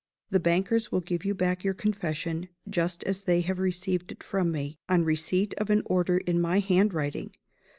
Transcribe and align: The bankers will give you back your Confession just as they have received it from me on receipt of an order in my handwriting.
The 0.31 0.39
bankers 0.39 0.91
will 0.91 1.01
give 1.01 1.23
you 1.25 1.35
back 1.35 1.63
your 1.63 1.75
Confession 1.75 2.49
just 2.67 3.03
as 3.03 3.21
they 3.21 3.41
have 3.41 3.59
received 3.59 4.11
it 4.11 4.23
from 4.23 4.51
me 4.51 4.79
on 4.89 5.05
receipt 5.05 5.53
of 5.59 5.69
an 5.69 5.83
order 5.85 6.17
in 6.17 6.41
my 6.41 6.57
handwriting. 6.57 7.35